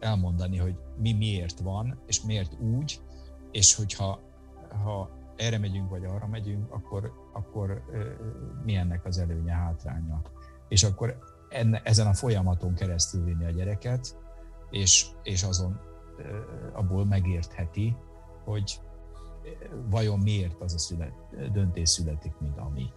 elmondani, 0.01 0.57
hogy 0.57 0.77
mi 0.99 1.13
miért 1.13 1.61
van, 1.61 1.99
és 2.07 2.23
miért 2.23 2.61
úgy, 2.61 3.01
és 3.51 3.75
hogyha 3.75 4.21
ha 4.77 5.11
erre 5.37 5.59
megyünk, 5.59 5.89
vagy 5.91 6.05
arra 6.05 6.27
megyünk, 6.27 6.73
akkor, 6.73 7.13
akkor 7.33 7.83
mi 8.65 8.75
ennek 8.75 9.05
az 9.05 9.19
előnye, 9.19 9.53
hátránya. 9.53 10.23
És 10.69 10.85
akkor 10.85 11.19
enne, 11.49 11.81
ezen 11.85 12.07
a 12.07 12.15
folyamaton 12.15 12.75
keresztül 12.75 13.25
vinni 13.25 13.45
a 13.45 13.51
gyereket, 13.51 14.17
és, 14.71 15.07
és 15.23 15.43
azon 15.43 15.81
abból 16.73 17.05
megértheti, 17.05 17.97
hogy 18.45 18.81
vajon 19.91 20.19
miért 20.19 20.61
az 20.61 20.75
a 20.75 20.79
szület, 20.79 21.13
döntés 21.53 21.89
születik, 21.89 22.33
mint 22.41 22.59
ami. 22.59 22.93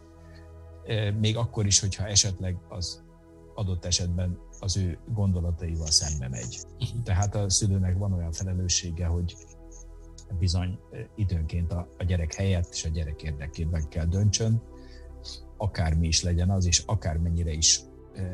Még 1.20 1.38
akkor 1.38 1.66
is, 1.66 1.80
hogyha 1.80 2.08
esetleg 2.08 2.58
az 2.68 3.04
adott 3.56 3.86
esetben 3.86 4.40
az 4.60 4.78
ő 4.78 5.00
gondolataival 5.08 5.88
szembe 5.88 6.30
megy. 6.30 6.60
Tehát 7.04 7.36
a 7.36 7.50
szülőnek 7.50 7.98
van 7.98 8.14
olyan 8.14 8.32
felelőssége, 8.32 9.06
hogy 9.06 9.36
bizony 10.40 10.80
időnként 11.16 11.72
a, 11.72 11.88
gyerek 12.08 12.34
helyett 12.34 12.70
és 12.72 12.86
a 12.86 12.90
gyerek 12.90 13.24
érdekében 13.24 13.90
kell 13.90 14.06
döntsön, 14.06 14.62
akármi 15.58 16.08
is 16.08 16.24
legyen 16.24 16.50
az, 16.50 16.66
és 16.66 16.84
akármennyire 16.86 17.52
is 17.52 17.82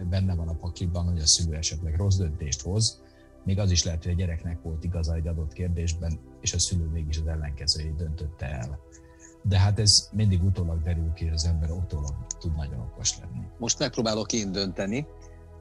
benne 0.10 0.36
van 0.36 0.48
a 0.48 0.54
pakliban, 0.54 1.06
hogy 1.06 1.20
a 1.20 1.26
szülő 1.26 1.56
esetleg 1.56 1.96
rossz 1.96 2.18
döntést 2.18 2.62
hoz, 2.62 3.04
még 3.44 3.60
az 3.60 3.72
is 3.72 3.84
lehet, 3.84 4.04
hogy 4.04 4.12
a 4.12 4.16
gyereknek 4.16 4.62
volt 4.62 4.84
igaza 4.84 5.16
egy 5.16 5.28
adott 5.28 5.54
kérdésben, 5.54 6.20
és 6.42 6.54
a 6.54 6.60
szülő 6.60 6.86
mégis 6.86 7.18
az 7.18 7.28
ellenkezőjét 7.28 7.96
döntötte 7.96 8.46
el. 8.46 8.80
De 9.44 9.60
hát 9.60 9.80
ez 9.80 10.10
mindig 10.14 10.44
utólag 10.44 10.82
derül 10.82 11.14
ki, 11.14 11.28
az 11.28 11.46
ember 11.46 11.72
utólag 11.72 12.26
tud 12.40 12.56
nagyon 12.56 12.80
okos 12.80 13.20
lenni. 13.20 13.46
Most 13.58 13.80
megpróbálok 13.80 14.34
én 14.34 14.52
dönteni, 14.52 15.08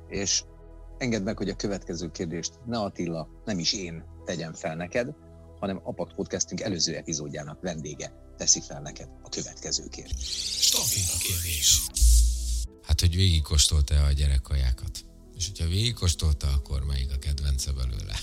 és 0.08 0.44
engedd 0.98 1.22
meg, 1.22 1.36
hogy 1.36 1.48
a 1.48 1.56
következő 1.56 2.10
kérdést 2.10 2.60
ne 2.66 2.78
Attila, 2.78 3.28
nem 3.44 3.58
is 3.58 3.72
én 3.72 4.04
tegyem 4.24 4.52
fel 4.52 4.76
neked, 4.76 5.14
hanem 5.64 5.80
Apak 5.84 6.12
Podcastünk 6.14 6.60
előző 6.60 6.96
epizódjának 6.96 7.60
vendége 7.60 8.12
teszi 8.36 8.60
fel 8.60 8.80
neked 8.80 9.08
a 9.22 9.28
következő 9.28 9.88
kérdést. 9.88 10.62
Staféta 10.62 11.16
kérdés. 11.18 11.80
Hát, 12.82 13.00
hogy 13.00 13.14
végigkóstolta 13.14 14.04
a 14.04 14.12
gyerekkajákat. 14.12 15.04
És 15.36 15.46
hogyha 15.46 15.68
végigkóstolta, 15.68 16.46
akkor 16.46 16.84
melyik 16.84 17.12
a 17.12 17.18
kedvence 17.18 17.72
belőle? 17.72 18.18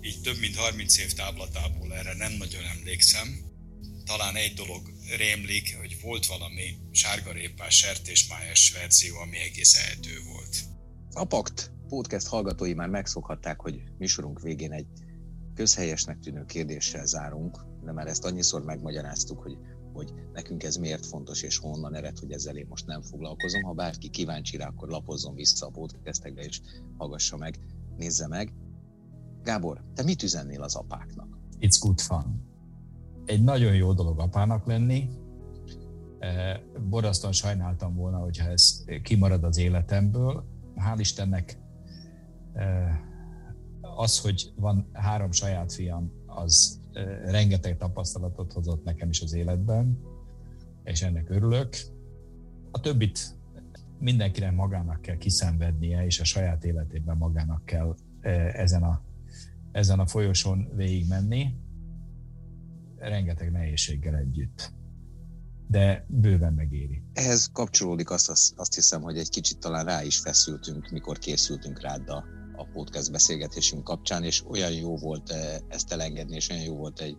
Így 0.00 0.20
több 0.20 0.38
mint 0.38 0.56
30 0.56 0.98
év 0.98 1.12
táblatából 1.12 1.94
erre 1.94 2.14
nem 2.14 2.32
nagyon 2.32 2.64
emlékszem. 2.64 3.40
Talán 4.04 4.36
egy 4.36 4.54
dolog 4.54 4.92
rémlik, 5.16 5.76
hogy 5.78 6.00
volt 6.02 6.26
valami 6.26 6.78
sárgarépás, 6.90 7.76
sertésmájas 7.76 8.72
verzió, 8.72 9.16
ami 9.18 9.36
egész 9.38 9.74
ehető 9.74 10.22
volt. 10.32 10.56
A 11.12 11.24
Pakt 11.24 11.70
podcast 11.88 12.26
hallgatói 12.26 12.74
már 12.74 12.88
megszokhatták, 12.88 13.60
hogy 13.60 13.82
műsorunk 13.98 14.40
végén 14.40 14.72
egy 14.72 14.86
közhelyesnek 15.56 16.18
tűnő 16.18 16.44
kérdéssel 16.44 17.06
zárunk, 17.06 17.64
de 17.84 17.92
már 17.92 18.06
ezt 18.06 18.24
annyiszor 18.24 18.64
megmagyaráztuk, 18.64 19.42
hogy 19.42 19.58
hogy 19.96 20.12
nekünk 20.32 20.62
ez 20.62 20.76
miért 20.76 21.06
fontos 21.06 21.42
és 21.42 21.58
honnan 21.58 21.94
ered, 21.94 22.18
hogy 22.18 22.32
ezzel 22.32 22.56
én 22.56 22.66
most 22.68 22.86
nem 22.86 23.02
foglalkozom. 23.02 23.62
Ha 23.62 23.72
bárki 23.72 24.08
kíváncsi 24.08 24.56
rá, 24.56 24.66
akkor 24.66 24.88
lapozzon 24.88 25.34
vissza 25.34 25.66
a 25.66 25.70
podcastekbe 25.70 26.42
és 26.42 26.60
hallgassa 26.96 27.36
meg, 27.36 27.58
nézze 27.96 28.26
meg. 28.26 28.52
Gábor, 29.42 29.84
te 29.94 30.02
mit 30.02 30.22
üzennél 30.22 30.62
az 30.62 30.74
apáknak? 30.74 31.38
It's 31.60 31.78
good 31.80 32.00
fun. 32.00 32.44
Egy 33.24 33.42
nagyon 33.42 33.74
jó 33.74 33.92
dolog 33.92 34.20
apának 34.20 34.66
lenni. 34.66 35.08
Eh, 36.18 36.60
Borasztan 36.88 37.32
sajnáltam 37.32 37.94
volna, 37.94 38.18
hogyha 38.18 38.48
ez 38.48 38.84
kimarad 39.02 39.44
az 39.44 39.58
életemből. 39.58 40.44
Hál' 40.76 40.98
Istennek 40.98 41.58
eh, 42.52 42.98
az, 43.96 44.20
hogy 44.20 44.52
van 44.56 44.88
három 44.92 45.32
saját 45.32 45.72
fiam, 45.72 46.12
az 46.26 46.80
rengeteg 47.24 47.76
tapasztalatot 47.76 48.52
hozott 48.52 48.84
nekem 48.84 49.08
is 49.08 49.20
az 49.20 49.34
életben, 49.34 49.98
és 50.84 51.02
ennek 51.02 51.30
örülök. 51.30 51.76
A 52.70 52.80
többit 52.80 53.36
mindenkinek 53.98 54.52
magának 54.52 55.00
kell 55.00 55.16
kiszenvednie, 55.16 56.04
és 56.04 56.20
a 56.20 56.24
saját 56.24 56.64
életében 56.64 57.16
magának 57.16 57.64
kell 57.64 57.94
ezen 58.52 58.82
a, 58.82 59.02
ezen 59.72 59.98
a 59.98 60.06
folyosón 60.06 60.70
végigmenni, 60.74 61.54
rengeteg 62.96 63.50
nehézséggel 63.50 64.16
együtt. 64.16 64.74
De 65.68 66.06
bőven 66.08 66.52
megéri. 66.52 67.02
Ehhez 67.12 67.50
kapcsolódik 67.52 68.10
azt, 68.10 68.28
azt 68.56 68.74
hiszem, 68.74 69.02
hogy 69.02 69.18
egy 69.18 69.28
kicsit 69.28 69.58
talán 69.58 69.84
rá 69.84 70.02
is 70.02 70.18
feszültünk, 70.18 70.90
mikor 70.90 71.18
készültünk 71.18 71.80
rád 71.80 72.08
a, 72.08 72.24
a 72.56 72.64
podcast 72.72 73.12
beszélgetésünk 73.12 73.84
kapcsán, 73.84 74.24
és 74.24 74.44
olyan 74.48 74.72
jó 74.72 74.96
volt 74.96 75.34
ezt 75.68 75.92
elengedni, 75.92 76.34
és 76.34 76.50
olyan 76.50 76.62
jó 76.62 76.76
volt 76.76 77.00
egy, 77.00 77.16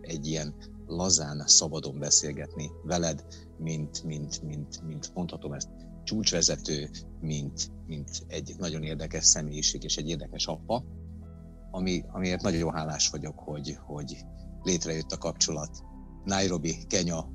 egy 0.00 0.26
ilyen 0.26 0.54
lazán, 0.86 1.42
szabadon 1.46 1.98
beszélgetni 1.98 2.70
veled, 2.82 3.24
mint, 3.58 4.02
mint, 4.04 4.42
mint, 4.42 4.82
mint 4.82 5.14
mondhatom 5.14 5.52
ezt, 5.52 5.68
csúcsvezető, 6.04 6.90
mint, 7.20 7.70
mint 7.86 8.10
egy 8.26 8.54
nagyon 8.58 8.82
érdekes 8.82 9.24
személyiség 9.24 9.82
és 9.82 9.96
egy 9.96 10.08
érdekes 10.08 10.46
apa, 10.46 10.84
ami, 11.70 12.04
amiért 12.12 12.42
nagyon 12.42 12.72
hálás 12.72 13.08
vagyok, 13.08 13.38
hogy, 13.38 13.78
hogy 13.86 14.16
létrejött 14.62 15.12
a 15.12 15.18
kapcsolat 15.18 15.84
Nairobi, 16.24 16.76
Kenya, 16.86 17.28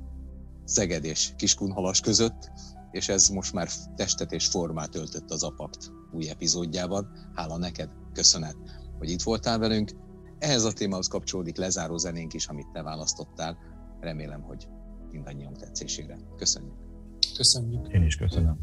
Szeged 0.64 1.04
és 1.04 1.32
Kiskunhalas 1.36 2.00
között, 2.00 2.50
és 2.90 3.08
ez 3.08 3.28
most 3.28 3.52
már 3.52 3.68
testet 3.96 4.32
és 4.32 4.46
formát 4.46 4.94
öltött 4.94 5.30
az 5.30 5.42
Apakt 5.42 5.92
új 6.12 6.28
epizódjában. 6.28 7.10
Hála 7.34 7.56
neked, 7.56 7.90
köszönet, 8.12 8.56
hogy 8.98 9.10
itt 9.10 9.22
voltál 9.22 9.58
velünk. 9.58 9.90
Ehhez 10.38 10.64
a 10.64 10.72
témához 10.72 11.08
kapcsolódik 11.08 11.56
lezáró 11.56 11.96
zenénk 11.96 12.34
is, 12.34 12.46
amit 12.46 12.70
te 12.72 12.82
választottál. 12.82 13.58
Remélem, 14.00 14.40
hogy 14.42 14.68
mindannyiunk 15.10 15.56
tetszésére. 15.56 16.18
Köszönjük! 16.36 16.74
Köszönjük! 17.36 17.88
Én 17.88 18.02
is 18.02 18.16
köszönöm. 18.16 18.58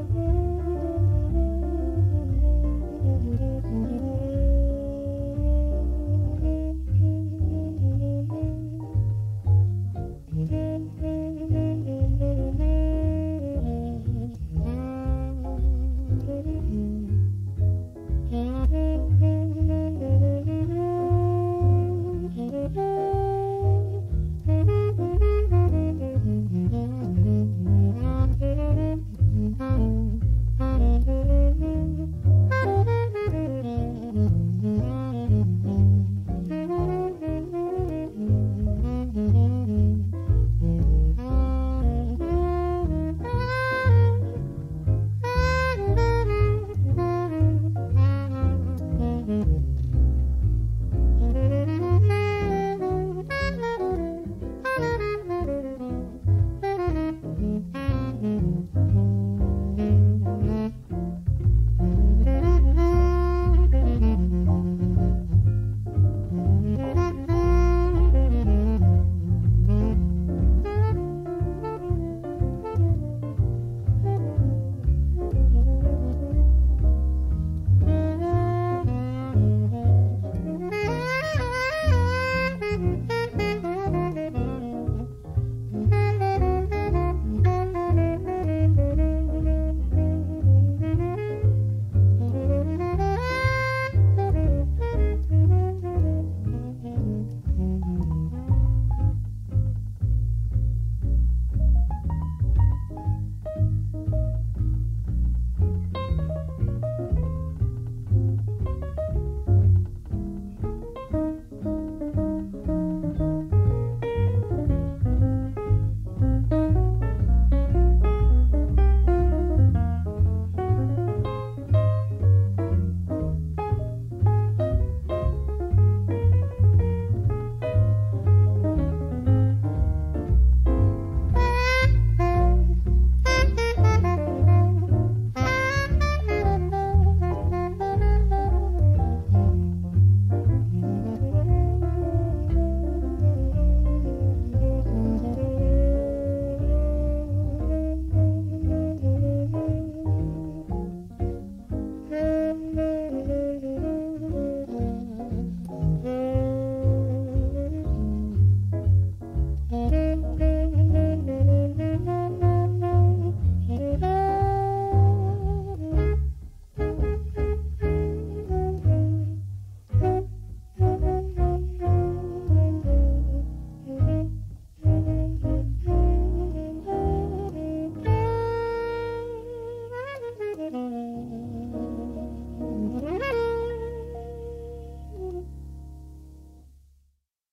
Mm-hmm. 0.00 0.39